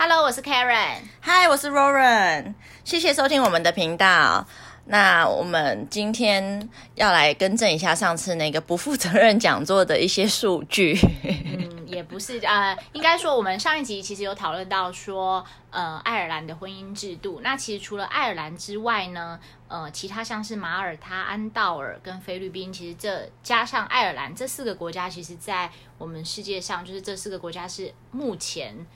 [0.00, 1.00] Hello，我是 Karen。
[1.24, 2.54] Hi，，我是 Roran，
[2.84, 4.46] 谢谢收听我们的频道。
[4.84, 10.96] 那我们今天要来更正一下上次那个不负责任讲座的一些数据。
[11.24, 17.40] 嗯，也不是呃，应该说我们上一集其实有讨论到说，呃，爱尔兰的婚姻制度。
[17.42, 25.68] 那其实除了爱尔兰之外呢，呃，其他像是马耳他、安道尔跟菲律宾，其实这加上爱尔兰这四个国家，其实在
[25.98, 28.86] 我们世界上，就是这四个国家是目前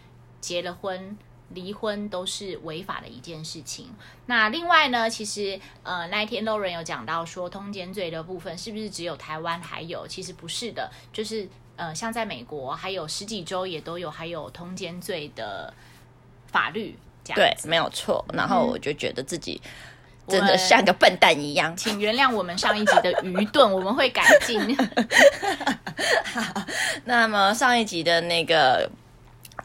[0.43, 1.17] 结了婚。
[1.55, 3.87] 离婚都是违法的一件事情。
[4.25, 10.09] 那另外呢，其实呃那一天 Lauren 有讲到说通奸罪的部分是不是只有台湾还有？
[10.09, 11.47] 其实不是的，就是
[11.77, 15.71] 呃像在美国还有十几州也都有还有通奸罪的
[16.47, 16.97] 法律。
[17.23, 18.25] 对，没有错。
[18.33, 19.61] 然后我就觉得自己
[20.27, 24.75] 真的像个笨蛋一样，请原谅我们上一集的愚钝，我们会改进。
[26.25, 26.63] 好，
[27.05, 28.91] 那么上一集的那个。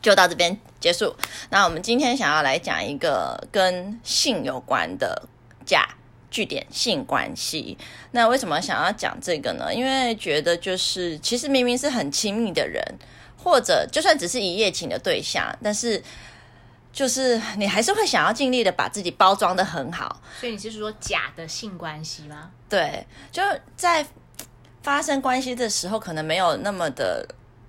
[0.07, 1.13] 就到这边结束。
[1.49, 5.27] 那我们今天想要来讲一个跟性有关的
[5.65, 5.85] 假
[6.31, 7.77] 据点性关系。
[8.11, 9.73] 那为什么想要讲这个呢？
[9.73, 12.81] 因为觉得就是其实明明是很亲密的人，
[13.37, 16.01] 或者就算只是一夜情的对象，但是
[16.93, 20.21] 就是你还是会想要尽力的把自己包装的很好。
[20.39, 22.49] 所以你是说假的性关系吗？
[22.69, 23.43] 对，就
[23.75, 24.07] 在
[24.81, 27.27] 发生关系的时候，可能没有那么的。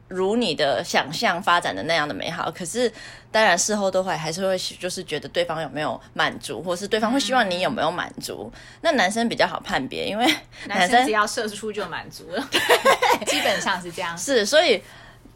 [0.09, 2.91] 如你的想象发展的那样的美好，可是
[3.31, 8.51] 当然事后都会还是会就是觉得对方有没有满足，或是对方会希望你有没有满足。
[8.81, 10.27] 那男生比较好判别，因为
[10.67, 12.48] 男生只要射出就满足了，
[13.27, 14.17] 基本上是这样。
[14.17, 14.83] 是，所以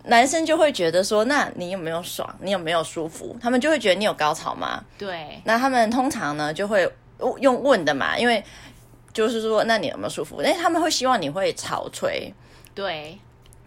[0.05, 2.34] 男生就会觉得说，那你有没有爽？
[2.41, 3.37] 你有没有舒服？
[3.43, 4.83] 他们就会觉得你有高潮吗？
[4.97, 5.41] 对。
[5.45, 6.91] 那他们通常呢就会
[7.41, 8.43] 用问的嘛，因为
[9.12, 10.43] 就是说，那你有没有舒服？
[10.43, 12.33] 因为他们会希望你会潮吹。
[12.75, 13.19] 对。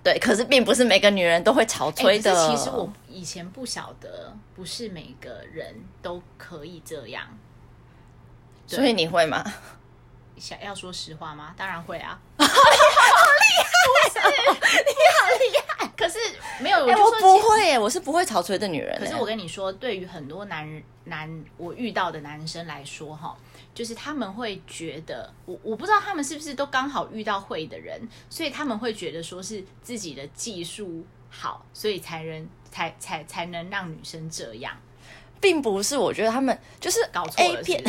[0.06, 2.32] 对，可是并不是每个女人都会潮吹的。
[2.48, 7.24] 其实我以前不晓得，不是每个人都可以这样。
[8.68, 9.44] 所以你会吗？
[10.38, 11.56] 想要说实话吗？
[11.58, 12.20] 当然会啊！
[12.38, 12.50] 好厉
[14.14, 14.30] 害，
[14.86, 15.92] 你好厉害。
[15.98, 16.20] 可是
[16.60, 18.96] 没有，我不会，我是不会潮吹的女人。
[19.00, 23.36] 可是我跟你说，对于很多男人、男我遇到的男生来说，哈。
[23.76, 34.76] 就是他们会觉得，我我不知道他们是不是都刚好遇到会的人，所以他们会觉得说是自己的技术好，所以才能才才才能让女生这样。
[35.46, 37.24] 并不是，我觉得他们就是搞。
[37.38, 37.84] A 片，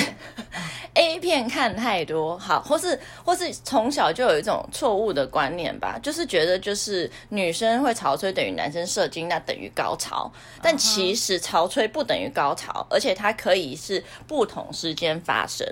[0.92, 10.30] A 片看太多，好，或是或是从小就有一种错误的观念吧，就是觉得就是女生会潮吹等于男生射精，那等于高潮。
[10.60, 15.66] 但其实潮吹不等于高潮，而且它可以是不同时间发生。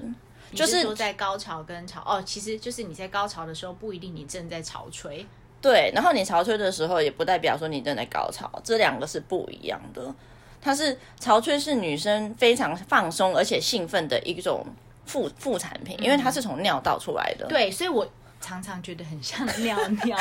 [0.55, 5.27] 就是说在高潮跟潮哦，其实就是你在高潮的时候不一定你正在潮吹，
[5.61, 5.93] 对。
[5.94, 10.15] 然后你潮吹的时候也不代表说你正在高潮，这两个是不一样的。
[10.64, 14.64] 它是潮吹是女生非常放松而且兴奋的一种
[15.04, 17.47] 副副产品，因为它是从尿道出来的。
[17.47, 18.10] 对，所以我
[18.41, 20.19] 常常觉得很像 尿尿。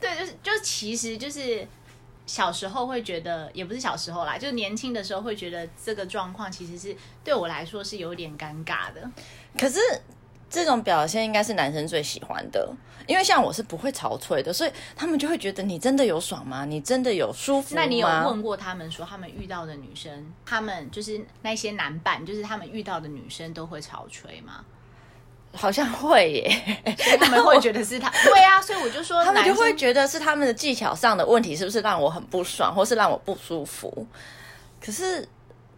[0.00, 1.68] 对，就是就其实就是
[2.26, 9.10] 小时候会觉得，也不是小时候啦，就是年轻的时候会觉得这个状况其实是对我来说是有点尴尬的。
[9.58, 9.78] 可是。
[10.50, 12.68] 这种表现应该是男生最喜欢的，
[13.06, 16.64] 因为像我是不会潮吹的，所以他们就会觉得你真的有爽吗？
[16.64, 17.82] 你真的有舒服吗？
[17.82, 24.64] 那你有问过他们说，他们遇到的女生，他们就是那些男伴，就是他们遇到的女生都会潮吹吗？
[25.52, 34.06] 好像会耶，所以他们会觉得是他 对啊，所以我就说他们就会觉得是他们的技巧上的问题，是不是让我很不爽，或是让我不舒服？
[34.80, 35.28] 可是。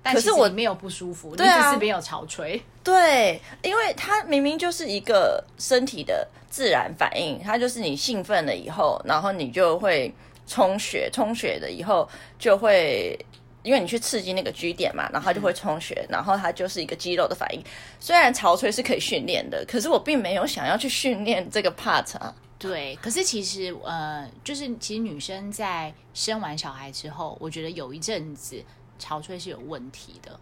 [0.03, 2.61] 可是我没有不舒服，你只是没有潮吹。
[2.83, 10.13] 对，因为它明明就是一个身体的自然反应，它就是你兴奋了以后，然后你就会
[10.47, 12.09] 充血，充血了以后
[12.39, 13.15] 就会，
[13.63, 17.63] 因为你去刺激那个 G 点嘛，然后它就会充血，然后它就是一个肌肉的反应。
[18.01, 22.35] 虽然潮吹是可以训练的，可是我并没有想要去训练这个 part 啊。
[22.59, 28.65] 对，可是其实呃，就是其实女生在生完小孩之后，我觉得有一阵子。
[29.01, 30.39] 潮吹是有问题的，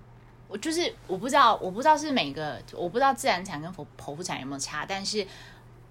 [0.49, 5.27] 我就是我不知道，我不知道是每个，我不知道自然产跟剖剖腹产有没有差，但是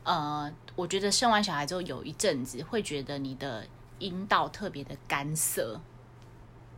[0.04, 3.66] 呃，我觉得生完小孩之后有一阵子会觉得你的
[4.00, 5.80] 阴道特别的干涩，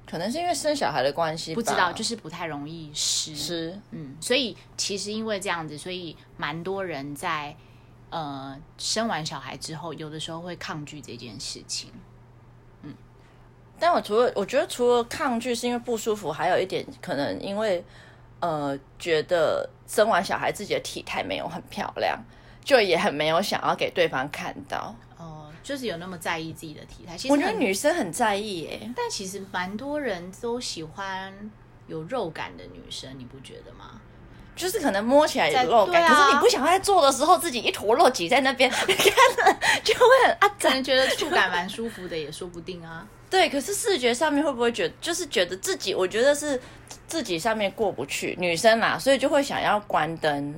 [0.05, 7.55] 可能是因为生小孩的关系，不知道，就是不太容易湿湿，嗯，所以其实因为这样子，所以蛮多人在
[8.09, 11.91] 呃生完小孩之后，有的时候会抗拒这件事情。
[13.79, 17.83] 但我除了我觉得除了抗拒是因为不舒服，还有一点可能因为
[18.39, 22.19] 呃觉得生完小孩自己的体态没有很漂亮，
[22.63, 24.95] 就也很没有想要给对方看到。
[25.17, 27.17] 哦，就是有那么在意自己的体态。
[27.17, 28.91] 其实我觉得女生很在意耶。
[28.95, 31.33] 但其实蛮多人都喜欢
[31.87, 33.99] 有肉感的女生，你不觉得吗？
[34.59, 36.09] 就是可能摸起来在有肉感，啊。
[36.13, 39.05] 可是你不想在做的时候自己一坨肉挤在那边， 你看
[39.47, 43.07] 了就会很啊 可能觉得触感蛮舒服的，也说不定啊。
[43.29, 46.59] 对，可是视觉上面会不会觉得，就是觉得自己，我觉得是
[47.07, 50.53] 自己上面过不去，女生啦，所以就会想要关灯，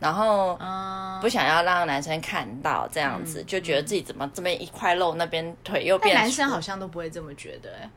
[0.00, 7.90] 然后嗯，不想要让男生看到，这样子、就觉得自己怎么这边一块肉，那边腿又变男生好像都不会这么觉得、哎，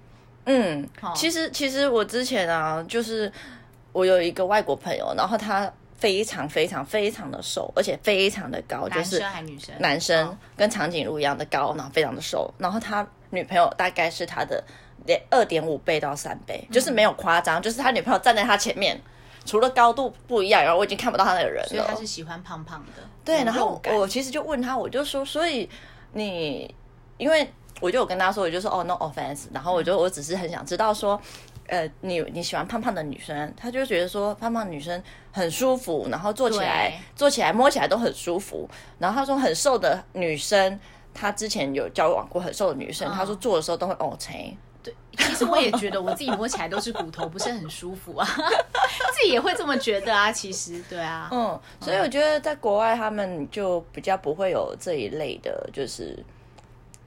[0.46, 3.32] 嗯哦，其实其实我之前啊，就是
[3.92, 9.76] 我有一个外国朋友，然后他非常非常非常的瘦，而且非常的高，就男是生还女生？
[9.80, 14.64] 男生哦跟长颈鹿一样的高，然后非常的瘦，然后他女朋友大概是他的
[15.06, 19.02] 连二点五倍到三倍，嗯就是没有夸张，就是他女朋友站在他前面，
[19.44, 21.94] 除了高度不一样，然后我已经看不到他那个人所以他。
[21.96, 23.04] 是喜欢胖胖的。
[23.26, 25.70] 对，然后我其实就问他，我就说，所以
[26.14, 26.74] 你
[27.18, 27.52] 因为
[27.82, 31.20] 我就有跟他说，我就说哦，no offense，然后我就我只是很想知道说。
[31.70, 35.02] 呃，你你喜欢胖胖的女生，他就觉得说胖胖的女生
[35.32, 38.70] 很舒服，然后做起来对做起来摸起来都很舒服。
[38.98, 40.80] 然后他说很瘦的女生，
[41.14, 44.54] 他之前有交往过很瘦的女生，他说做的时候都会哦切。
[44.82, 48.26] 对，其实我也觉得我自己摸起来都是骨头，不是很舒服啊。
[49.14, 56.18] 自己也会这么觉得啊，其实对啊，嗯，所以我觉得在国外他们就比较不会有这一类的，就是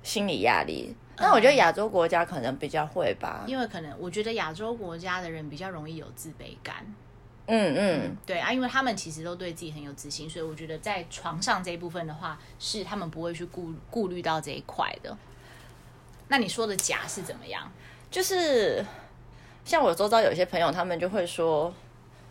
[0.03, 0.95] 心理压力。
[1.19, 3.45] 那我觉得亚洲国家可能比较会吧。
[3.47, 6.77] 因为可能我觉得亚洲国家的人比较容易有自卑感。
[7.47, 15.17] 嗯嗯，对啊，因为他们其实都对自己很有自信，所以我觉得在床上这一部分的话，是他们不会去顾顾虑到这一块的。
[16.29, 17.71] 那你说的假是怎么样？
[18.11, 18.85] 就是
[19.65, 21.73] 像我周遭有一些朋友，他们就会说，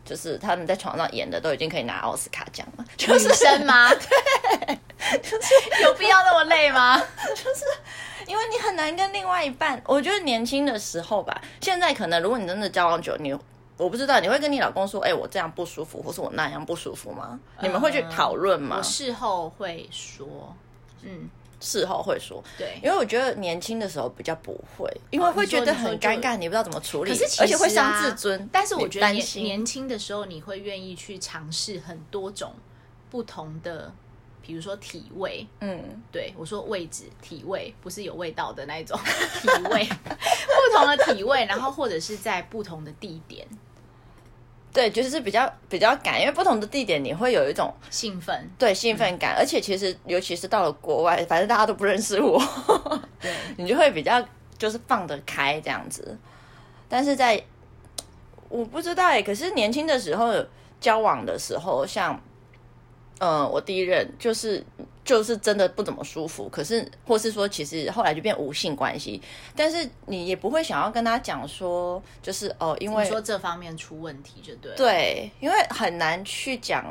[0.06, 3.90] 就是他们在床上演的都已经可以拿奥斯卡奖了，就女是生吗？
[3.94, 4.80] 对，
[5.22, 6.98] 就 是有必要那么累吗？
[7.00, 7.66] 就是
[8.28, 13.36] 因为你很难跟另外一半，我觉得年轻的时候吧，现在可能如果你真的交往久，你
[13.78, 17.40] 我不知道你会跟你老公说，哎、我这样不舒服，或是我那样不舒服吗？
[17.62, 18.84] 你们会去讨论吗我？
[18.84, 20.56] 事后会说，
[21.02, 21.28] 嗯，
[21.60, 22.78] 事后会说，对。
[22.84, 28.48] 因为我觉得年轻的时候比较不会，因为哦会觉得很尴尬，你不知道怎么处理，可是其实、啊、而且会伤自尊。
[28.52, 32.54] 但是我觉得年轻的时候，你会愿意去尝试很多种
[33.10, 33.92] 不同的，
[34.42, 35.46] 比如说体味。
[35.60, 35.80] 嗯，
[36.12, 39.00] 对我说位置、体味，不是有味道的那一种
[39.42, 43.48] 体味，不同的体味，然后或者是在不同的地点
[44.74, 48.50] 对，就是比较比较赶，因为不同的地点你会有一种兴奋。
[48.58, 52.42] 对兴奋感，而且其实尤其是到了国外，反正大家都不认识我，
[53.20, 54.26] 对， 你就会比较
[54.58, 56.18] 就是放得开这样子。
[56.88, 57.44] 但是在
[58.48, 60.34] 我不知道哎，可是年轻的时候
[60.80, 62.18] 交往的时候，像
[63.22, 64.64] 呃我第一任就是
[65.06, 69.22] 就是真的不怎么舒服，可是或是说其实后来就变无性关系，
[69.56, 74.76] 但是你也不会想要跟他讲说，就是哦，因为说这方面出问题就对。
[74.76, 76.84] 对，因为很难去讲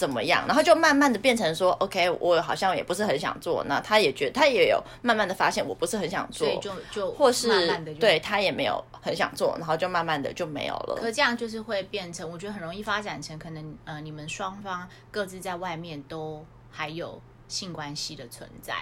[0.00, 10.96] 怎么样，然后就慢慢的变成说，OK，我好像也不是很想做，那他也觉得他也有慢慢的发现我不是很想做所以，就就或是慢慢的就对他也没有很想做，然后就慢慢的就没有了。
[10.98, 18.74] 可这样就是会变成，我觉得很容易发展成可能呃，你们双方各自在外面都还有性关系的存在，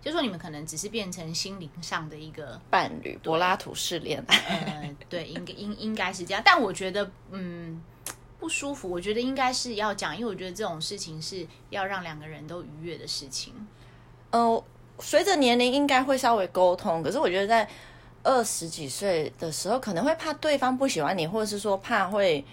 [0.00, 7.82] 就说你们可能只是变成心灵上的一个伴侣柏拉图式恋爱，呃，对，应该应应该是这样，但我觉得嗯
[8.42, 13.54] 不舒服，我觉得应该是要讲，因为我觉得这种事情是要让两个人都愉悦的事情。
[14.32, 14.64] 呃，
[14.98, 17.68] 随着年龄应该会稍微沟通，可是我觉得在
[18.24, 22.44] 二十几岁的时候，可能会怕对方不喜欢你，或者是说怕会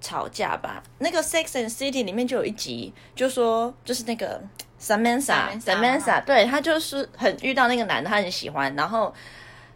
[0.00, 0.82] 吵架吧。
[0.98, 4.42] 那个《Sex and City》里面就有一集，就说就是那个
[4.80, 9.14] Samantha Samantha，Samantha，对他就是很遇到那个男的，他很喜欢，然后。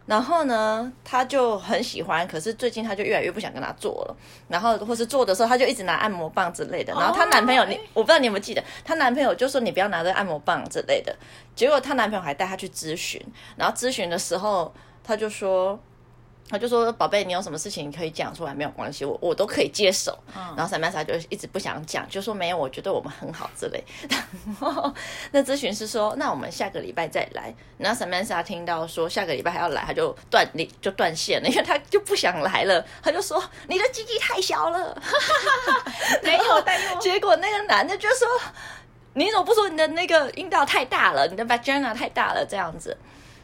[0.09, 4.17] 然后呢，他就很喜欢，可是最近他就越来越不想跟他做了。
[4.47, 6.91] 然后或是做的时候，他就一直拿按摩棒之类的。
[6.93, 11.15] 然后她男朋友，你我不知道你有没有记得，她男朋友就说你不要拿着按摩棒之类的。
[11.55, 13.23] 结果她男朋友还带她去咨询，
[13.55, 14.73] 然后咨询的时候，
[15.03, 15.79] 他就说，
[16.49, 20.17] 他就说宝贝，你有什么事情可以讲出来，没有关系，我我都可以接受。
[20.33, 23.83] 然后三曼莎就一直不想讲，就说没有，我觉得我们很好之类。
[24.59, 24.91] 然后
[25.31, 27.53] 那咨询师说，那我们下个礼拜再来。
[27.77, 32.83] 然后三曼莎听到说下个礼拜还要来，他就断理就断线了，因为他就不想来了。
[33.03, 34.99] 他就说你的鸡鸡太小了。
[36.23, 38.27] 没有，但又结果那个男的就说
[39.13, 42.97] ：“你怎么不说你的那个阴道太大了，你的 vagina 太大了这样子？”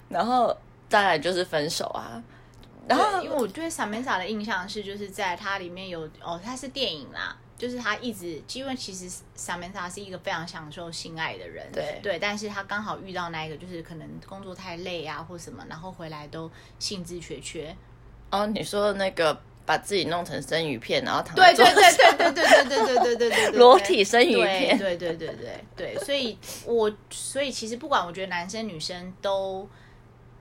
[0.09, 0.55] 然后
[0.89, 2.21] 当然就是分手啊。
[2.87, 17.75] 然后因为我对 Samantha 的印象是，就是在它里面有哦，它是电影啦，就是他一直，因为其实 Samantha 是一个非常享受性爱的人，对对，但是他刚好遇到那一个，就是可能工作太累啊，或什么，然后回来都兴致缺缺。
[18.29, 21.73] 哦，你说那个把自己弄成生鱼片，然后躺对对对
[22.17, 25.35] 对对对对对对对对裸体生鱼片对对对对
[25.75, 29.67] 对对，所以我所以其实不管我觉得男生女生都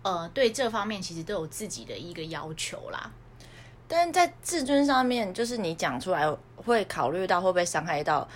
[0.04, 3.10] 呃对这方面其实都有自己的一个要求啦。
[3.88, 8.26] 但是在自尊上面，就是你讲出来会考虑到会不会伤害到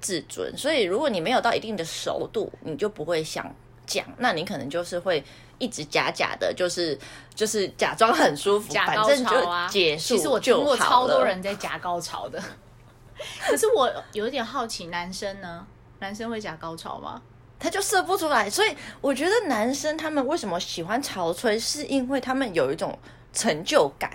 [0.00, 3.54] 自尊，所以如果你没有到一定的熟度，你就不会想
[3.86, 5.22] 讲，那你可能就是会
[5.58, 6.98] 一直假假的，就是
[7.32, 12.42] 就是假装很舒服，假高反正潮啊，就结束其实我听过超多人在假高潮的，
[13.46, 15.64] 可是我有一点好奇，男生呢？
[16.00, 17.22] 男生会假高潮吗？
[17.62, 22.98] 他就射不出来，所以我觉得男生他们为什么喜欢潮吹，是因为他们有一种
[23.32, 24.10] 成就感，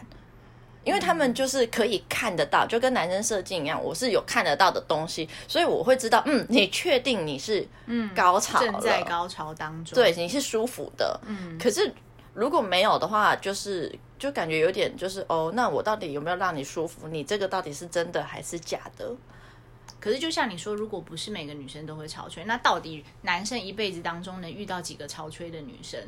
[0.83, 11.89] 因为他们就是可以看得到，就跟男生射精一样，我是有看得到的东西，所以我会知道，嗯，你确定你是嗯高潮在高潮当中，对，你是舒服的，嗯，可是
[12.33, 17.07] 如果没有的话，就是就感觉有点就是哦，那我到底有没有让你舒服？
[17.07, 19.09] 你这个到底是真的还是假的？
[19.99, 25.99] 可是就像你说，如果不是每个女生都会潮吹，那到底男生一辈子当中能遇到几个潮吹的女生？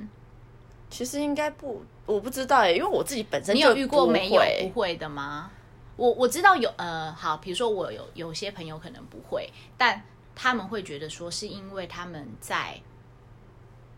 [0.89, 5.51] 其实应该不，我不知道哎，因为我自己本身你就有遇过没有不会的吗？
[5.96, 10.01] 我我知道有呃，好，比如说我有有些朋友可能不会，但
[10.36, 12.79] 他们会觉得说是因为他们在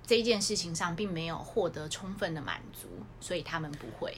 [0.05, 2.87] 这件事情上并没有获得充分的满足，
[3.19, 4.17] 所以他们不会。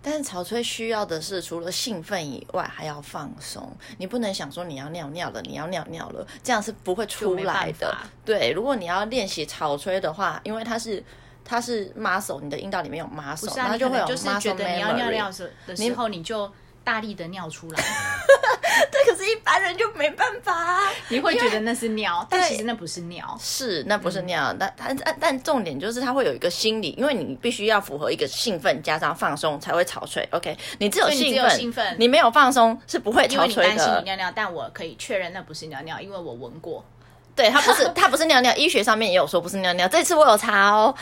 [0.00, 3.70] 但是潮吹需要的是除了兴奋以外，还要放松。
[3.98, 7.96] 你不能想说你要尿尿了，你要尿尿了，这样是不会出来的。
[8.24, 11.02] 对，如果你要练习潮吹的话，因为它是
[11.44, 15.32] 它是 muscle，你的阴道里面有 muscle，然后就会有就是 muscle 觉得你要尿尿的
[15.76, 16.50] 时候，你就
[16.84, 17.82] 大力的尿出来，
[18.90, 20.90] 对，可是一般人就没办法啊。
[21.08, 23.36] 你会觉得那是尿，但其实那不是尿。
[23.40, 24.56] 是，那嗯不是那样。
[24.58, 30.26] 但但但但重点就是，它会有一个心理，因为你必须要符合一个兴奋加上放松才会潮吹。
[30.32, 34.04] OK，你只有兴奋你只有兴奋，你没有放松是不会潮吹因为你担心你。
[34.04, 36.84] 尿尿，但我可以确认那不是尿尿，因为我闻过。
[37.38, 39.86] 对，他不是他不是尿尿，医学上面也有说不是尿尿。
[39.86, 40.92] 这次我有查哦。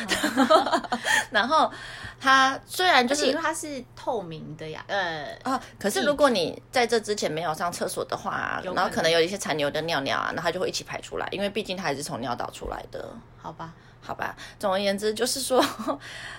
[1.33, 1.73] 然后
[2.21, 13.09] 他虽然就是因为它是透明的呀，呃，啊，可是如果你在这之前没有上厕所的话，然后可能有一些残留的尿尿啊，那它就会一起排出来，因为毕竟它还是从尿道出来的。
[13.41, 15.65] 好吧，好吧，总而言之就是说，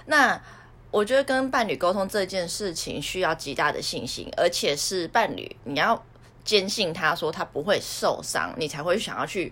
[0.05, 0.39] 那
[0.91, 6.05] 我觉得跟伴侣沟通这件事情需要极大的信心，而且是伴侣你要
[6.43, 9.51] 坚信他说他不会受伤，你才会想要去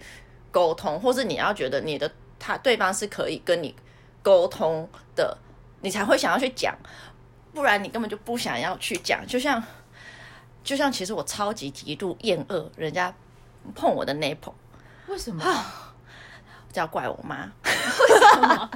[0.56, 2.10] 沟通，或是你要觉得你的
[2.40, 3.76] 他对方是可以跟你
[4.24, 5.38] 沟通的，
[5.82, 6.74] 你才会想要去讲，
[7.54, 9.28] 不然你根本就不想要去讲。
[9.28, 9.62] 就像
[10.64, 13.14] 就像其实我超级极度厌恶人家
[13.76, 14.54] 碰我的 nipple。
[15.08, 15.44] 为什么？
[16.72, 17.52] 这要怪我妈。
[17.66, 18.72] 为什么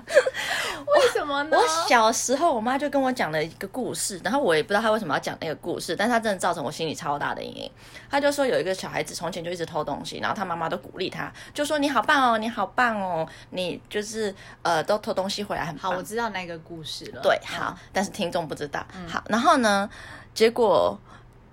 [1.50, 1.58] 呢？
[1.58, 7.72] 我小时候，我妈就跟我讲了一个故事，然后我也不知道她为什么要讲那个故事，但她真的造成我心里超大的阴影。
[8.10, 17.22] 她就说有一个小孩子从前就一直偷东西，然后他妈妈都鼓励他，就说你好棒哦，你好棒哦，你就是呃都偷东西回来很好，我知道那个故事了。
[17.22, 18.86] 对，好，但是听众不知道。
[19.08, 19.90] 好，然后呢，
[20.34, 20.98] 结果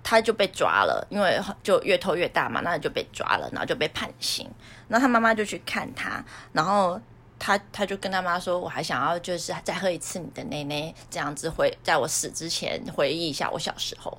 [0.03, 4.49] 他就被抓了，因为就越偷越大嘛，那就被抓了，然后就被判刑。
[4.87, 6.99] 然后他妈妈就去看他，然后
[7.39, 14.17] 他他就跟他妈说，我还想要就是再喝一次你的奶奶，这样子回在我死之前回忆一下我小时候。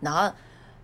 [0.00, 0.32] 然后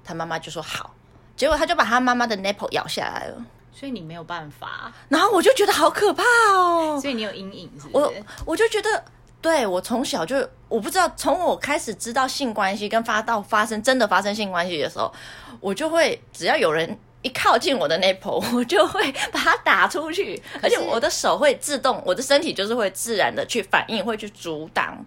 [0.04, 0.94] 他妈妈就说好，
[1.37, 6.99] 结果他就把他妈妈的 nipple 咬下来了，所以你没有办法，然后我就觉得好可怕哦。
[7.00, 8.12] 所以你有阴影，是不我？
[8.47, 9.04] 我就觉得，
[9.40, 10.37] 对我从小就
[10.68, 15.12] 我不知道，从我开始知道性关系跟发到发生真的发生性关系的时候，
[15.61, 25.05] 我就会只要有人一靠近我的 nipple， 我就会把它打出去，而且我的手会自动，我的身体就是会自然的去反应，会去阻挡。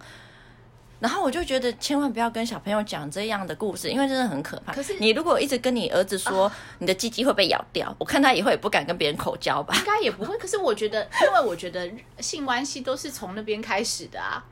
[1.00, 4.72] 然后我就觉得千万不要跟小朋友讲这样的故事，因为真的很可怕。
[4.72, 9.74] 可是你如果一直跟你儿子说、你的鸡鸡会被咬掉，我看他以后也不敢跟别人口交吧。
[9.76, 10.38] 应该也不会。
[10.38, 11.90] 可是我觉得，因为我觉得
[12.20, 14.46] 性关系都是从那边开始的啊。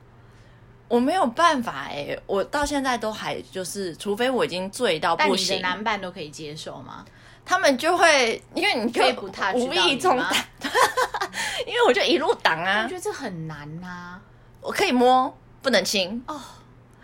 [0.88, 7.04] 我没有办法哎、我到现在都还就是，除非我已经醉到但你的不行，男伴都可以接受吗？
[7.50, 10.30] 他们就会因为你就可以不 touch 无意中吗
[10.60, 10.70] 挡，
[11.66, 14.20] 因为我就一路挡啊我啊觉，得这很难呐、
[14.60, 16.40] 我可以摸，不能亲哦，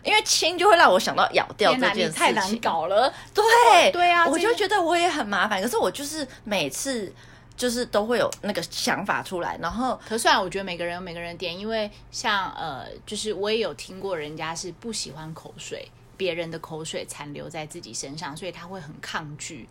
[0.05, 2.13] 因为亲就会让我想到咬掉这件事情。
[2.13, 3.13] 太难搞了。
[3.35, 7.13] 对对啊我就觉得我也很麻烦，可是我就是每次
[7.57, 19.69] 就是都会有那个想法出来，然后可虽然我觉得每个人有每个人的点，因为像呃，就是我也有听过人家是不喜欢口水，别人的口水残留在自己身上，所以他会很抗拒。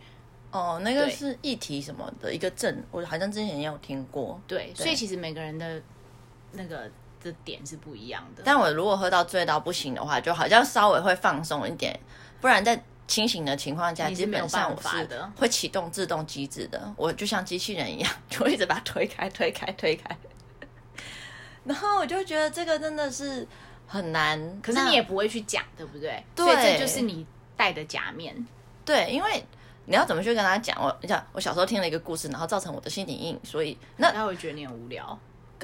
[0.56, 4.40] 哦，那个是议题什么的一个症，我好像之前也有听过。
[4.48, 5.82] 对，所以其实每个人的
[6.54, 6.90] 那个
[7.22, 8.44] 的点是不一样的。
[8.46, 12.00] 但我如果喝到醉到不行的话，就好像稍微会放松一点，
[12.40, 20.18] 不然在清醒的情况下，基本上我是会启动自动机制的，我就像机器人一样，就会一直把它推开、推开、推开。
[21.66, 23.46] 然后我就觉得这个真的是
[23.86, 26.24] 很难，可是你也不会去讲，对不对？
[26.34, 28.34] 对所以这就是你戴的假面。
[28.86, 29.44] 对，因为
[29.86, 30.76] 你要怎么去跟他讲？
[30.82, 35.18] 我你讲，我小时候听了一个故事，然后造成我的心理阴影，所以那他会觉得你很无聊。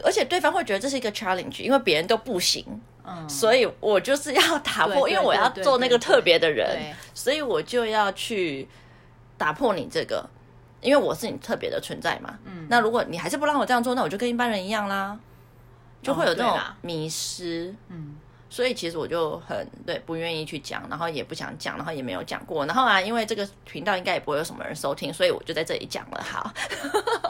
[0.03, 2.65] 而且对方会觉得这是一个 challenge，因为别人都不行，
[3.03, 8.67] 嗯，所以我就是要打破，因为我要做那个特别的人，所以我就要去
[9.37, 10.27] 打破你这个，
[10.79, 12.39] 因为我是你特别的存在嘛。
[12.45, 15.19] 嗯，那如果你还是不让我这样做，那我就跟一般人一样啦，
[16.01, 17.75] 就会有这种迷失。
[17.89, 18.15] 嗯，
[18.51, 22.65] 所以其实我就很对不愿意去讲，然后也不想讲，然后也没有讲过。
[22.65, 26.21] 然后啊，因为这个频道应该也不会有什么人收听，所以我就在这里讲了。
[26.21, 26.51] 好，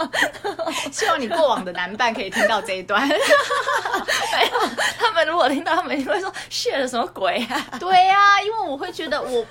[0.92, 3.08] 希望你过往的男伴可以听到这一段。
[3.08, 4.60] 没有
[4.98, 7.78] 他们如果听到，他们一定会说 shit 了什么鬼啊？
[7.80, 9.46] 对呀、因为我会觉得我，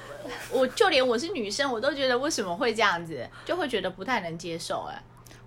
[0.50, 4.88] 我就连我是女生，我都觉得为什么会这样子，就会觉得不太能接受。
[4.90, 5.00] 哎，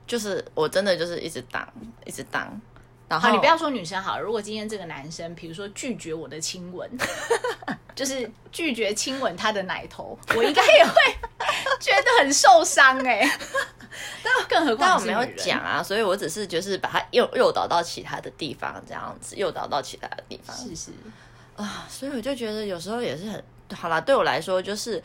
[0.08, 1.68] 就是我真的就是一直当，
[2.06, 2.62] 一直当。
[3.14, 6.90] 然后好，你不要说女生好了，如果今天这个男生，比如说拒绝我的亲吻，
[7.94, 10.94] 就是拒绝亲吻他的奶头， 我应该也会
[11.80, 13.22] 觉得很受伤哎、
[14.50, 20.56] 更何况我没有讲啊，所以我只是就是把他诱诱导到其他的地方，这样子诱导到其他的地方。
[20.58, 20.92] 是是，
[21.56, 23.44] 啊，所以我就觉得有时候也是很
[23.76, 24.02] 好啦。
[24.02, 25.02] 对我来说，就是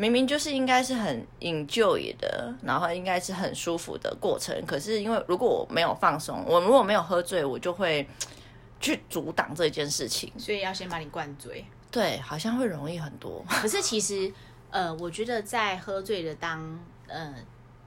[0.00, 8.08] 明明就是应该是很 enjoy 的，然后应该是很舒服的过程，可是因为如果我没有放松，我如果没有喝醉，我就会
[8.80, 10.32] 去阻挡这件事情。
[10.38, 11.66] 所以要先把你灌醉。
[11.90, 13.44] 对，好像会容易很多。
[13.60, 14.32] 可是其实，
[14.70, 17.34] 呃，我觉得在喝醉的当呃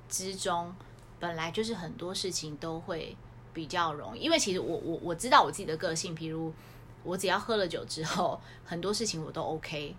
[0.07, 0.71] 之中，
[1.19, 3.17] 本来就是很多事情都会
[3.55, 6.53] 比较容易，因为其实我我我知道我自己的个性，譬如
[7.03, 9.95] 我只要喝了酒之后，很多事情我都 OK。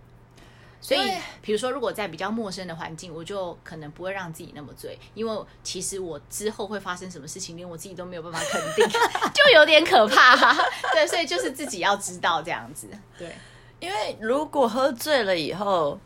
[0.84, 8.86] 所以对，比如说，如果在比较陌生的环境，我就可能不会让自己那么醉，因为其实我之后会发生什么事情，连我自己都没有办法肯定，
[9.32, 10.54] 就有点可怕。
[10.92, 12.86] 对，所以就是自己要知道这样子。
[13.18, 13.34] 对，
[13.80, 15.99] 因为如果喝醉了以后，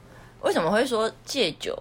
[0.42, 1.76] 为什么会说借酒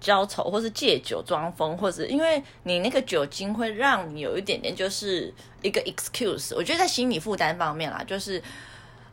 [0.00, 6.54] 浇愁，或是借酒装疯，或者因为你那个酒精会让你有一点点就是一个 excuse。
[6.56, 8.42] 我觉得在心理负担方面啦，就是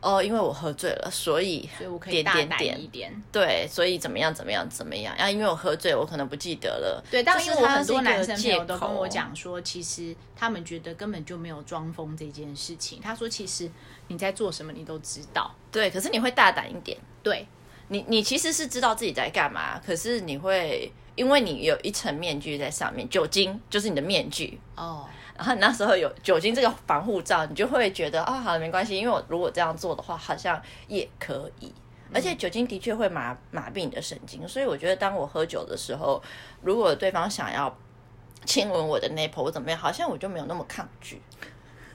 [0.00, 3.22] 哦，因为我喝醉了，所以所以我可以点大胆点点一点。
[3.32, 5.28] 对，所以怎么样怎么样怎么样啊？
[5.28, 7.04] 因为我喝醉，我可能不记得了。
[7.10, 13.00] 对，但我很多男生朋友都跟我口讲说，其实他们觉得根本就没有装疯这件事情。
[13.02, 13.68] 他说，其实
[14.06, 15.52] 你在做什么，你都知道。
[15.72, 16.96] 对，可是你会大胆一点。
[17.22, 17.46] 对，
[17.88, 25.04] 你你其实是知道自己在干嘛，可是你会因为你有一层面具在上面，酒精就是你的面具，哦，
[25.38, 31.72] 然后你那时候有酒精这个防护罩，你就会觉得啊，好了，没关系，因为我如果这样做的话，好像也可以。
[32.12, 36.20] 而且酒精的确会麻麻痹你的神经，所以我觉得当我喝酒的时候，
[36.62, 37.72] 如果对方想要
[38.44, 41.22] 亲吻我的 nipple 或怎么样，好像我就没有那么抗拒，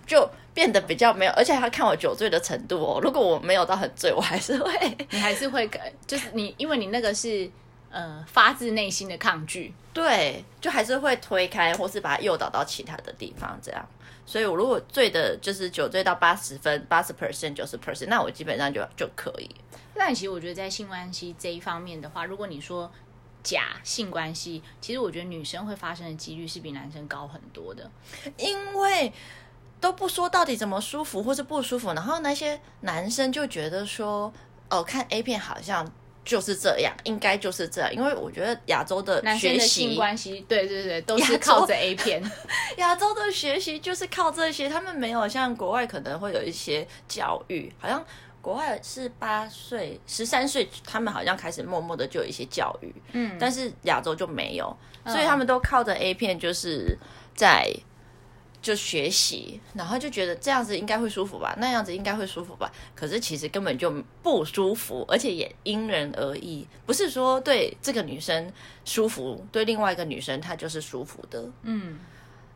[0.05, 2.99] 就变得比较没有，而且他看我酒醉的程度哦。
[3.01, 7.49] 如果我没有到很醉，我还是会你还是会跟，就是你，因为你那个是
[7.93, 9.73] 呃发自内心的抗拒。
[9.93, 13.87] 对，就还是会推开，或是把它诱导到其他的地方，这样。
[14.25, 19.49] 所以我如果醉的，就是酒醉到八十分、八十 percent、九十 percent，那我基本上就就可以。
[19.93, 22.91] 但其实我觉得在性关系这一方面的话，如果你说
[23.43, 27.91] 假性关系，其实我觉得女生会发生的几率是比男生高很多的。
[28.37, 29.13] 因为
[29.79, 34.33] 都不说到底怎么舒服或是不舒服，然后那些男生就觉得说，
[34.69, 35.85] 哦，看 A 片好像
[36.25, 37.93] 就是这样，应该就是这样。
[37.93, 42.23] 因为我觉得亚洲的男生的学习性关系，对对对，都是靠着 A 片。
[42.77, 48.03] 亚洲的学习就是靠这些，他们没有像国外可能会有一些教育，好像
[48.41, 56.97] 国外是八岁、十三岁，他们好像开始默默的就有一些教育，嗯，但是亚洲就没有，所以他们都靠着 A 片，就是
[57.35, 57.73] 在
[58.63, 63.91] 就学习，然后就觉得这样子应该会舒服吧，那样子应该会舒服吧，可是其实根本就
[64.23, 68.51] 不舒服，而且也因人而异，不是说对这个女生
[68.85, 71.99] 舒服，对另外一个女生她就是舒服的，嗯，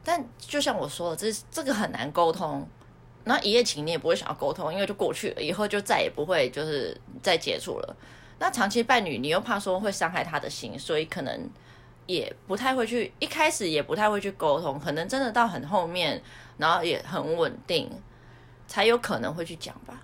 [0.04, 2.68] 但就像我说的，这这个很难沟通。
[3.26, 7.96] 那一夜情你也不会想要沟通，因为就过去了，以后就再也不会就是再接触了。
[8.40, 11.50] 那长期伴侣，你又怕说会伤害他的心，所以可能
[12.08, 16.20] 也不太会去，一开始也不太会去沟通，可能真的到很后面，
[16.58, 17.92] 然后也很稳定，
[18.68, 20.02] 才有可能会去讲吧。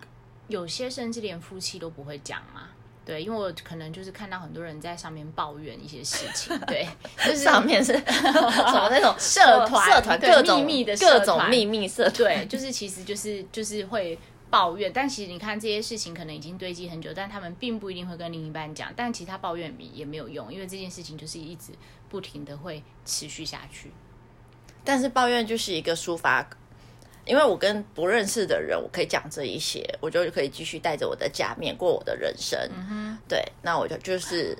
[0.47, 2.69] 有些甚至连夫妻都不会讲嘛。
[3.05, 6.87] 对，因为我可能就是看到很多人在上面抱怨一些事情， 对，
[7.25, 14.17] 就是上面是 什么那种社团社团各种秘密的各社团种秘密社团，对，就是其实就是就是会
[14.53, 21.71] 抱怨，但其实你看这些事情可能已经堆积很久，但他们并不一定会跟另一半讲，但其实他抱怨也也没有用，因为这件事情就是一直
[22.07, 23.91] 不停的会持续下去。
[24.83, 26.47] 但是抱怨就是一个抒发，
[27.25, 32.59] 因为我跟不认识的人，我可以讲这一些，我就可以继续带着我的假面过我的人生。
[32.75, 34.55] 嗯对，那我就就是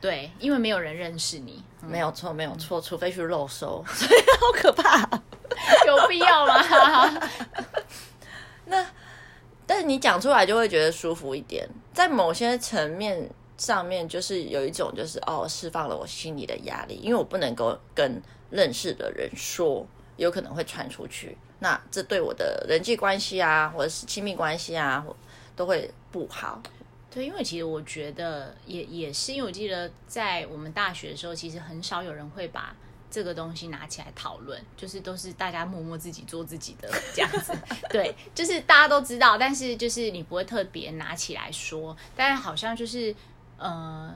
[0.00, 5.06] 对，因为没有人认识你，没有错，没有错，除非去肉收， 所以好可怕。
[5.86, 6.64] 有必要吗？
[9.74, 19.84] 但是你讲出来就会觉得舒服一点，在某些层面上面，就是有一种就是哦，释放了我心里的压力，因为我不能够跟认识的人说，
[20.16, 25.04] 有可能会传出去，那这对我的人际关系啊，或者是亲密关系啊，
[25.56, 26.62] 都会不好。
[27.10, 32.72] 对，因为其实我觉得也也是，因为我记得在我们大学的时候，其实很少有人会把
[33.14, 37.56] 这个东西拿起来讨论，就是都是大家默默自己做自己的这样子。
[37.88, 41.96] 对，就是大家都知道，但是就是你不会特别拿起来说。
[42.16, 43.14] 但是好像就是
[43.56, 44.12] 呃，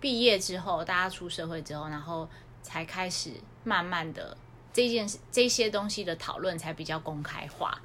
[0.00, 2.28] 毕业之后，大家出社会之后，然后
[2.62, 3.32] 才开始
[3.64, 4.36] 慢慢的
[4.72, 7.76] 这件事这些东西的讨论才比较公开化。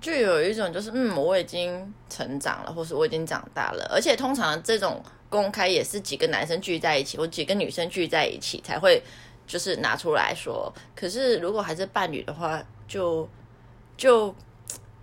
[0.00, 5.00] 就有一种就是嗯，我已经成长了，或是我已经长大了，而且通常这种
[5.34, 9.02] 公开也是几个男生聚在一起，或几个女生聚在一起才会
[9.48, 10.72] 就是拿出来说。
[10.94, 13.28] 可是如果还是伴侣的话，就
[13.96, 14.32] 就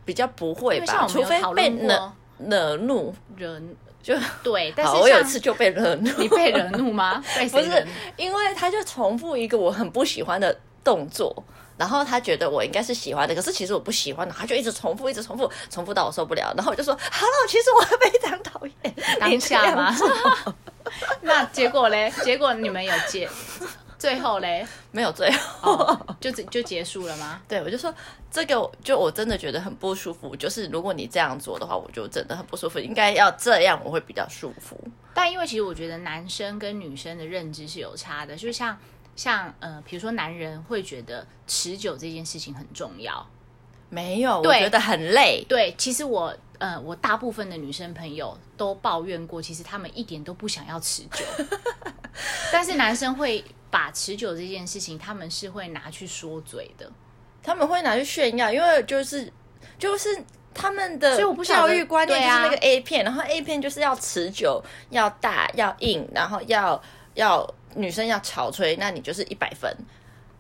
[0.06, 3.14] 比较不会吧，除非被惹惹怒。
[3.36, 7.22] 人就对，但是，我有一次就被惹怒，你被惹怒吗？
[7.36, 7.86] 被不是？
[8.16, 11.44] 因为他就重复一个我很不喜欢的动作，
[11.82, 19.96] 然后他觉得我应该是喜欢的，可是其实我不喜欢的，他就一直重复，一直重复，重复到我受不了，然后我就说，Hello，其实我非常讨厌当下
[21.24, 22.14] 那结果嘞？
[22.24, 23.28] 结果你们有结，
[23.98, 25.74] 最后嘞，没有最后。
[25.74, 27.42] 哦，就就结束了吗？
[27.48, 27.92] 对，我就说
[28.30, 30.36] 这个，就我真的觉得很不舒服。
[30.36, 32.78] 就是如果你这样做的话，我就真的很不舒服。
[32.78, 34.80] 应该要这样，我会比较舒服。
[35.16, 38.78] 但因为其实我觉得男生跟女生的认知是有差的，就像
[39.22, 43.24] 像呃，比如说男人会觉得持久这件事情很重要。
[43.88, 45.46] 没有，我对觉得很累。
[45.48, 51.24] 对，其实我呃，我大部分的女生朋友都抱怨过，其实他们一点都不想要持久，
[52.52, 56.92] 但是男生会把持久这件事情，他们是会拿去说嘴的。
[57.44, 59.32] 他们会拿去炫耀，因为就是
[59.78, 60.10] 就是
[60.52, 66.82] 他们的所以我不教育观念就是那个 A 片，然后 A 片就是要持久、要大、要硬，然后要
[67.14, 69.72] 要女生要潮吹，那你就是一百分。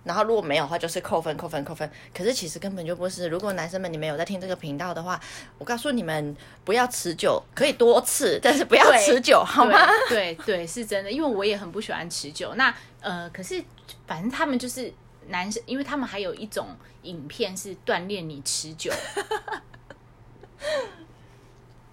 [0.04, 1.88] 然后如果没有的话，就是扣分、扣分、扣分。
[2.12, 3.28] 可是其实根本就不是。
[3.28, 5.22] 如果男生们你们有在听这个频道的话，
[5.60, 9.78] 我告诉你们，不要持久，可以多次，但是不要持久，好吗？
[10.10, 12.56] 对对对，是真的，因为我也很不喜欢持久。
[12.56, 13.64] 那呃，可是
[14.08, 14.92] 反正他们就是
[15.28, 16.70] 男生，因为他们还有一种
[17.04, 18.92] 影片是锻炼你持久。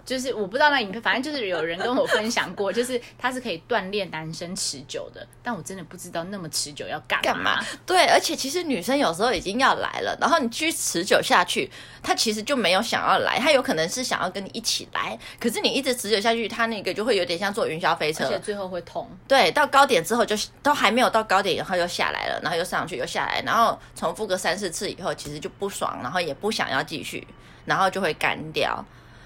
[0.08, 7.22] 就是我不知道那影片，反正就是有人跟我分享过，就是它是可以锻炼男生持久的，但我真的不知道那么持久要干嘛。
[7.22, 7.62] 干嘛？
[7.84, 11.70] 对，而且其实女生有时候已经要来了，然后你继续持久下去，
[12.02, 19.06] 她其实就没有想要来，她有可能是想要跟你一起来，可是你一直持久下去，她那个就会有点像坐云霄飞车而且，最后会痛。
[19.28, 27.28] 对，到高点之后就都还没有到高点，然后又下来了，然后又上去又下来，然后重复个三四次以后，其实就不爽，然后也不想要继续，
[27.66, 28.82] 然后就会干掉，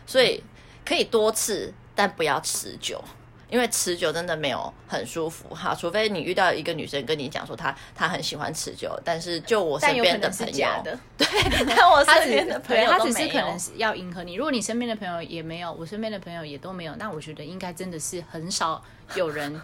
[0.07, 0.43] 所以
[0.85, 3.03] 可以多次，但不要持久。
[3.49, 10.99] 因为持久真的没有很舒服哈，除非你遇到一个女生跟你讲说她她很喜欢持久，但是就我身边的朋友，能是假的，
[11.77, 14.37] 但我身边的朋友都没有只是可能是要迎合你。
[14.37, 18.83] 如果你身边的朋友也没有，我身边的朋友也都没有，那我觉得应该真的是很少
[19.15, 19.61] 有人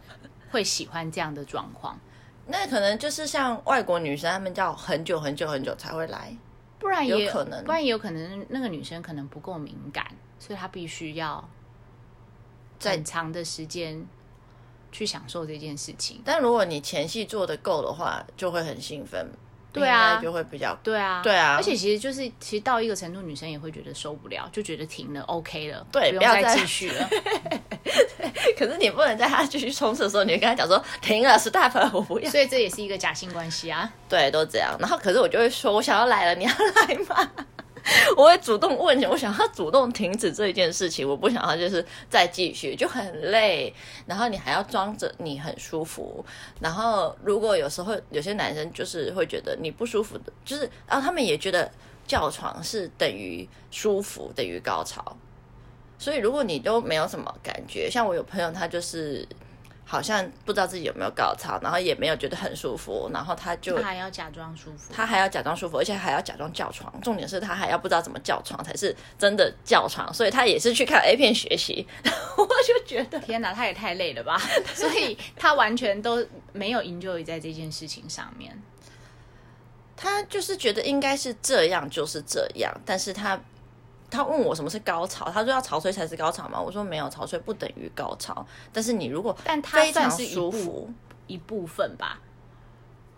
[0.51, 1.99] 会喜欢这样的状况。
[2.45, 6.37] 那可能就是像外国女生，她们叫很久很久很久才会来，
[6.79, 10.07] 不然也有可能不然也有可能那个女生可能不够敏感，
[10.39, 11.49] 所以她必须要
[12.79, 14.07] 在很长的时间
[14.93, 16.23] 去享受这件事情。
[16.25, 19.29] 但如果你前戏做的够的话，就会很兴奋，
[19.73, 27.09] 对啊就会比较对啊，对啊而且其实就是，其实到一个程度，女生也会觉得受不了，就觉得停了，OK 了，对不要再继续了。
[28.59, 32.31] 可是你不能在他继续冲刺的时候，你就跟他讲说停了，stop，了我不要。
[32.31, 33.89] 所以这也是一个假性关系啊。
[34.09, 34.77] 对，都这样。
[34.81, 37.31] 然后可是我就会说，我想要来了，你要来吗？
[38.17, 43.73] 我会主动问你，我想要主动停止这一件事情，我不想要就是再继续，就很累。
[44.07, 46.25] 然后你还要装着你很舒服。
[46.61, 51.71] 然后如果有时候有些男生就是会觉得你不舒服的，就是然后他们也觉得
[52.07, 55.17] 叫床是等于舒服，等于高潮。
[55.99, 59.27] 所以如果你都没有什么感觉，像我有朋友，他就是
[59.91, 66.93] 好像不知道自己有没有高潮，然后也没有觉得很舒服，然后他就他还要假装舒服，他还要假装舒服，而且还要假装叫床。
[67.01, 71.89] 重点是他还要不知道怎么叫床才是真的叫床，所以他也是去看 A 片学习。
[72.37, 74.39] 我就觉得天哪，他也太累了吧！
[74.77, 76.23] 所以他完全都
[76.53, 78.63] 没有 enjoy 在这件事情上面。
[79.97, 83.41] 他就是觉得应该是这样，就是这样，但是他。
[84.11, 86.61] 他问我什么是高潮，他说要潮吹才是高潮吗？
[86.61, 88.47] 我说没有，潮吹不等于高潮。
[88.73, 90.91] 但是你如果但它算是舒服，
[91.27, 92.19] 一部分吧。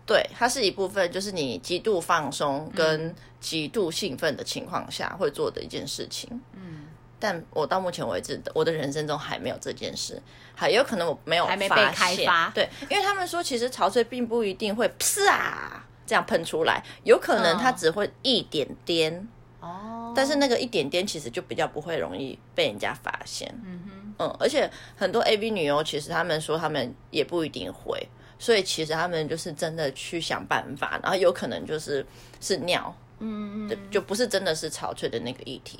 [0.05, 6.29] 对，它是一部分，就是你极度放松跟极度兴奋的情况下会做的一件事情。
[6.53, 10.21] 嗯，但我到目前为止，我的人生中还没有这件事，
[10.53, 19.25] 还有可能我没有还没被开发对，因为他们说其实潮吹并不一定会啪这样喷出来，有可能它嗯只会一点点。
[19.61, 28.05] 哦，但是那个一点点其实就比较不会容易被人家发现，嗯哼，嗯，而且很多 AV 女优其实他们说他们也不一定会，
[28.39, 32.05] 所以其实他们就是真的去想办法，然后有可能就是
[32.39, 35.79] 是尿，嗯对，就不是真的是潮吹的那个议题，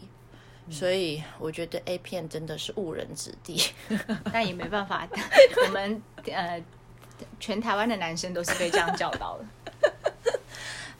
[0.69, 3.61] 所以我觉得 A 片真的是误人子弟，
[4.31, 5.07] 但也没办法，
[5.67, 6.63] 我们呃，
[7.39, 9.45] 全台湾的男生都是被这样教导的。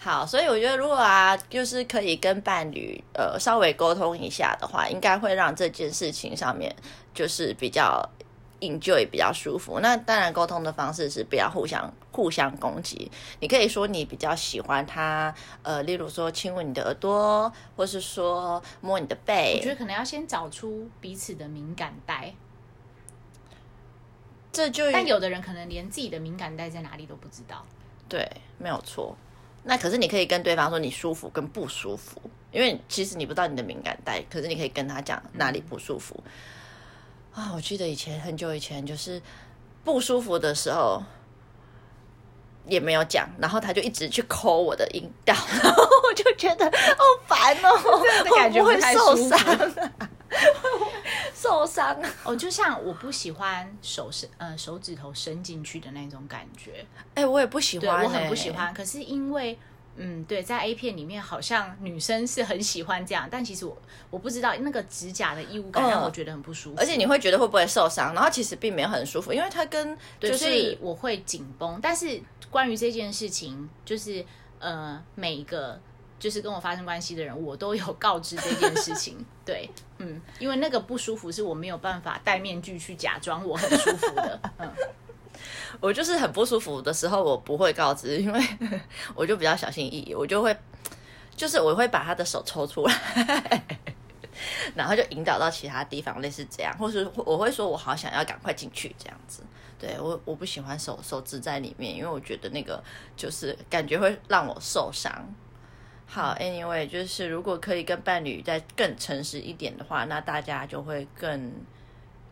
[0.04, 6.76] 好，所以我觉得如果啊，就是可以跟伴侣呃稍微沟通一下的话，应该会让这件事情上面
[7.14, 8.04] 就是比较
[8.62, 9.80] enjoy 比较舒服。
[9.80, 13.12] 那当然，沟通的方式是不要互相互相攻击。
[13.42, 22.34] 你可以说你比较喜欢他，呃，例如说亲吻你的耳朵，或是说摸你的背我觉，得可能要先找出彼此的敏感带，
[24.52, 27.64] 这就但有的人可能连自己的敏感带在哪里都不知道。
[28.10, 29.16] 对，没有错。
[29.64, 32.22] 那可是你可以跟对方说你舒服跟不舒服，
[32.52, 36.22] 因为其实你不知道你的敏感带，可是你可以跟他讲哪里不舒服。
[37.34, 39.22] 啊，我记得以前很久以前就是
[39.84, 41.02] 不舒服的时候
[42.66, 50.10] 也没有讲，然后他就一直去抠我的阴道， 然后我就觉得好烦哦， 这样的感觉会受伤啊？
[51.42, 52.10] 受伤啊！
[52.24, 58.72] 哦，就像我不喜欢手伸呃手指头伸进去的那种感觉，哎、我也不喜欢、对我很不哎喜欢。
[58.72, 59.58] 可是因为
[59.96, 63.76] 嗯，对，在 A 片里面好像女生是很喜欢这样，但其实我
[64.10, 68.14] 我不知道那个指甲的异物感嗯让我觉得很不舒服，而且你会觉得会不会受伤？
[68.14, 71.80] 然后其实并没有很舒服，因为它跟对，就所以是我会紧绷。
[71.82, 74.24] 但是关于这件事情，就是
[74.60, 75.80] 呃，每一个
[76.22, 79.18] 就是跟我发生关系的人，我都有告知这件事情。
[79.44, 84.40] 对，嗯，因为那个不舒服是我没有办法戴面具去假装我很舒服的。
[84.60, 84.72] 嗯，
[85.82, 88.40] 我就是很不舒服的时候，我不会告知，因为
[89.16, 90.56] 我就比较小心翼翼，我就会，
[91.36, 93.64] 就是我会把他的手抽出来，
[94.76, 99.42] 然后就引导到其他地方，类似这样，或是我会说我好想要赶快进去这样子。
[99.80, 102.80] 对我我不喜欢手手指在里面，因为我觉得那个
[103.18, 105.12] 就是感觉会让我受伤。
[106.14, 111.54] 好，anyway，就是如果可以跟伴侣再更诚实一点的话，那大家就会更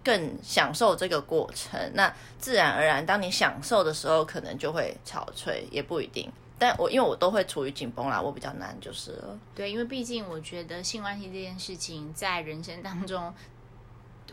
[0.04, 1.80] 更享受这个过程。
[1.94, 6.30] 那自然而然，当你享受的时候，可能就会憔悴，也不一定。
[6.58, 9.40] 但我因为我都会处于紧绷啦，我比较难就是了。
[9.56, 13.34] 对，因为毕竟我觉得性关系这件事情在人生当中，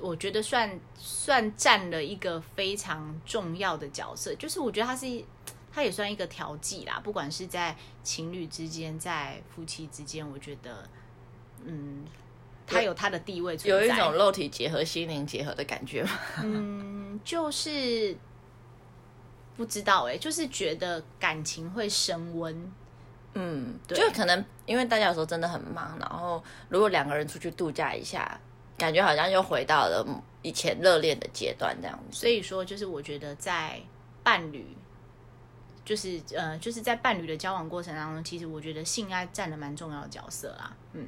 [0.00, 4.34] 我觉得算算占了一个非常重要的角色。
[4.34, 5.06] 就是我觉得它是
[5.76, 10.88] 它也算一个调剂啦，不管是在情侣之间，在夫妻之间，我觉得，
[11.66, 12.02] 嗯，
[12.66, 13.86] 它有它的地位存在。
[13.86, 16.10] 有一种肉体结合、心灵结合的感觉吗？
[16.42, 18.16] 嗯，就是
[19.54, 22.72] 不知道哎、就是觉得感情会升温。
[23.34, 28.40] 嗯，对就可能因为大家有时候真的很忙，然后如果两个人出去度假一下，
[28.78, 30.02] 感觉好像又回到了
[30.40, 32.16] 以前热恋的阶段这样子。
[32.18, 33.78] 所以说，就是我觉得在
[34.22, 34.66] 伴侣，
[35.86, 40.72] 就是呃，就是在伴侣的交往过程当中，其实我觉得性爱占了蛮重要的角色啦。
[40.94, 41.06] 嗯，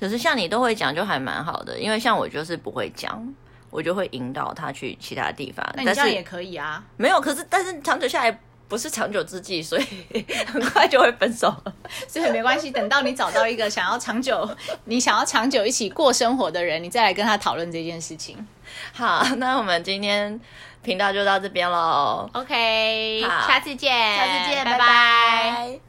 [0.00, 3.32] 可是像你都会讲，就还蛮好的，因为像我就是不会讲，
[3.70, 5.64] 我就会引导他去其他地方。
[5.76, 6.84] 但那你这样也可以啊。
[6.96, 11.74] 没有，可是但是长久下来不是长久之计，所以 很快就会分手了。
[12.08, 14.48] 所以没关系，等到你找到一个想要长久、
[14.86, 18.44] 你想要长久一起过生活的人，你再来跟他讨论这件事情。
[18.92, 20.40] 好，那我们今天
[20.86, 23.48] 频道就到这边喽，OK，好。
[23.48, 24.70] 下次见，下次见，拜。
[24.70, 25.85] 拜拜